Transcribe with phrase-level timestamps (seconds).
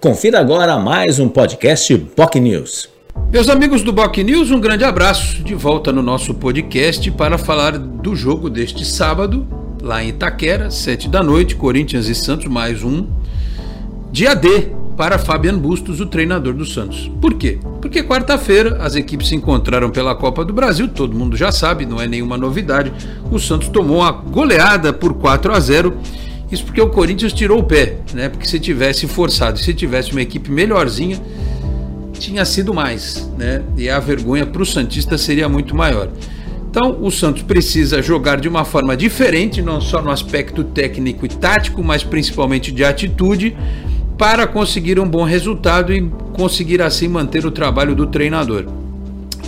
[0.00, 2.88] Confira agora mais um podcast Boc News.
[3.32, 7.76] Meus amigos do Boc News, um grande abraço de volta no nosso podcast para falar
[7.76, 9.44] do jogo deste sábado,
[9.82, 13.08] lá em Itaquera, 7 da noite, Corinthians e Santos, mais um.
[14.12, 17.10] Dia D para Fabian Bustos, o treinador do Santos.
[17.20, 17.58] Por quê?
[17.80, 22.00] Porque quarta-feira as equipes se encontraram pela Copa do Brasil, todo mundo já sabe, não
[22.00, 22.92] é nenhuma novidade.
[23.32, 25.92] O Santos tomou uma goleada por 4 a 0
[26.50, 28.28] isso porque o Corinthians tirou o pé, né?
[28.28, 31.20] Porque se tivesse forçado, se tivesse uma equipe melhorzinha,
[32.18, 33.62] tinha sido mais, né?
[33.76, 36.08] E a vergonha para o Santista seria muito maior.
[36.70, 41.28] Então, o Santos precisa jogar de uma forma diferente, não só no aspecto técnico e
[41.28, 43.56] tático, mas principalmente de atitude,
[44.18, 48.66] para conseguir um bom resultado e conseguir assim manter o trabalho do treinador.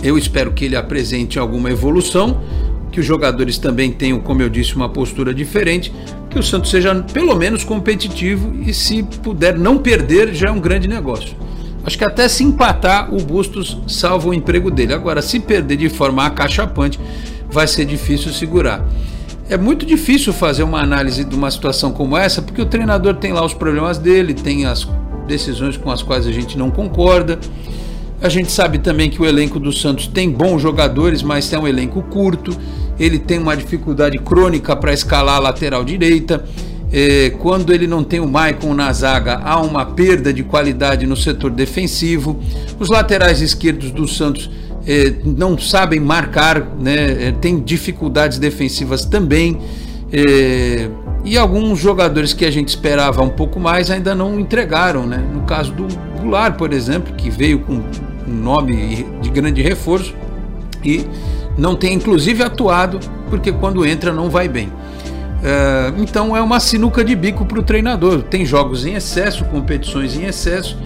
[0.01, 2.41] Eu espero que ele apresente alguma evolução,
[2.91, 5.93] que os jogadores também tenham, como eu disse, uma postura diferente,
[6.29, 10.59] que o Santos seja pelo menos competitivo e se puder não perder já é um
[10.59, 11.35] grande negócio.
[11.83, 14.93] Acho que até se empatar o Bustos salva o emprego dele.
[14.93, 16.99] Agora, se perder de forma acachapante,
[17.49, 18.85] vai ser difícil segurar.
[19.49, 23.33] É muito difícil fazer uma análise de uma situação como essa, porque o treinador tem
[23.33, 24.87] lá os problemas dele, tem as
[25.27, 27.39] decisões com as quais a gente não concorda.
[28.21, 31.67] A gente sabe também que o elenco do Santos tem bons jogadores, mas é um
[31.67, 32.55] elenco curto.
[32.99, 36.45] Ele tem uma dificuldade crônica para escalar a lateral direita.
[36.93, 41.15] É, quando ele não tem o Maicon na zaga, há uma perda de qualidade no
[41.15, 42.39] setor defensivo.
[42.79, 44.51] Os laterais esquerdos do Santos
[44.85, 47.27] é, não sabem marcar, né?
[47.27, 49.57] É, tem dificuldades defensivas também.
[50.13, 50.89] É,
[51.23, 55.23] e alguns jogadores que a gente esperava um pouco mais ainda não entregaram, né?
[55.33, 55.87] No caso do
[56.19, 57.81] Goulart, por exemplo, que veio com
[58.27, 60.15] um nome de grande reforço
[60.83, 61.05] e
[61.57, 64.71] não tem inclusive atuado porque quando entra não vai bem.
[65.43, 68.21] É, então é uma sinuca de bico para o treinador.
[68.23, 70.77] Tem jogos em excesso, competições em excesso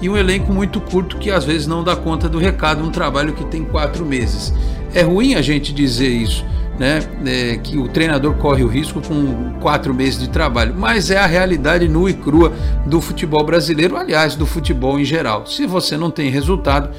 [0.00, 2.84] e um elenco muito curto que às vezes não dá conta do recado.
[2.84, 4.52] Um trabalho que tem quatro meses.
[4.94, 6.44] É ruim a gente dizer isso,
[6.78, 7.02] né?
[7.24, 11.26] É, que o treinador corre o risco com quatro meses de trabalho, mas é a
[11.26, 12.52] realidade nua e crua
[12.86, 15.46] do futebol brasileiro, aliás, do futebol em geral.
[15.46, 16.90] Se você não tem resultado,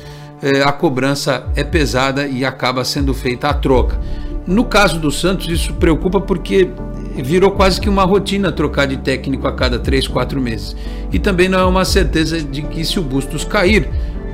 [0.41, 3.99] é, a cobrança é pesada e acaba sendo feita a troca.
[4.45, 6.69] No caso do Santos, isso preocupa porque
[7.15, 10.75] virou quase que uma rotina trocar de técnico a cada três, quatro meses.
[11.11, 13.89] E também não é uma certeza de que se o Bustos cair,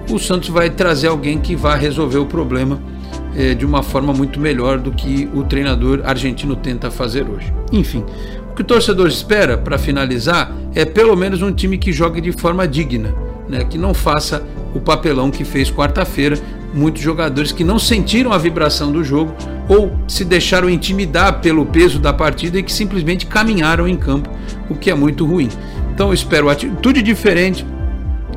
[0.10, 2.80] o Santos vai trazer alguém que vá resolver o problema
[3.36, 7.54] é, de uma forma muito melhor do que o treinador argentino tenta fazer hoje.
[7.72, 8.04] Enfim,
[8.50, 12.32] o que o torcedor espera, para finalizar, é pelo menos um time que jogue de
[12.32, 13.14] forma digna,
[13.48, 14.44] né, que não faça
[14.74, 16.38] o papelão que fez quarta-feira.
[16.74, 19.34] Muitos jogadores que não sentiram a vibração do jogo
[19.68, 24.30] ou se deixaram intimidar pelo peso da partida e que simplesmente caminharam em campo,
[24.70, 25.50] o que é muito ruim.
[25.94, 27.66] Então eu espero atitude diferente,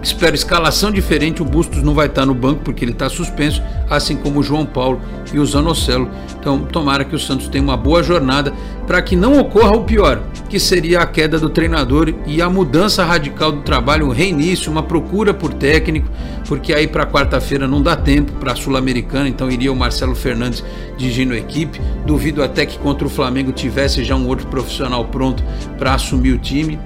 [0.04, 1.40] Espero escalação diferente.
[1.40, 4.66] O Bustos não vai estar no banco porque ele está suspenso, assim como o João
[4.66, 5.00] Paulo
[5.32, 6.10] e o Zanocelo.
[6.38, 8.52] Então, tomara que o Santos tenha uma boa jornada
[8.86, 10.20] para que não ocorra o pior,
[10.50, 14.82] que seria a queda do treinador e a mudança radical do trabalho, um reinício, uma
[14.82, 16.06] procura por técnico,
[16.46, 20.62] porque aí para quarta-feira não dá tempo para a Sul-Americana, então iria o Marcelo Fernandes
[20.98, 21.80] dirigindo a equipe.
[22.04, 25.42] Duvido até que contra o Flamengo tivesse já um outro profissional pronto
[25.78, 26.78] para assumir o time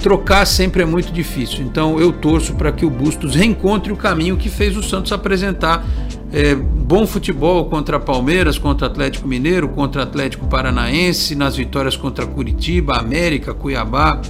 [0.00, 1.62] trocar sempre é muito difícil.
[1.62, 5.86] Então eu torço para que o Bustos reencontre o caminho que fez o Santos apresentar
[6.32, 12.96] é, bom futebol contra Palmeiras, contra Atlético Mineiro, contra Atlético Paranaense, nas vitórias contra Curitiba,
[12.96, 14.20] América, Cuiabá.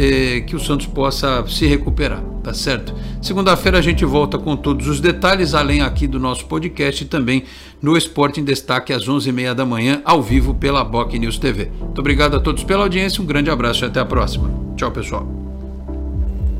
[0.00, 2.94] É, que o Santos possa se recuperar, tá certo?
[3.20, 7.42] Segunda-feira a gente volta com todos os detalhes, além aqui do nosso podcast e também
[7.82, 11.72] no Esporte em Destaque às 11h30 da manhã, ao vivo pela Boc News TV.
[11.80, 14.57] Muito obrigado a todos pela audiência, um grande abraço e até a próxima.
[14.78, 15.26] Tchau, pessoal.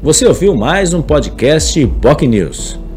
[0.03, 2.88] Você ouviu mais um podcast POC News.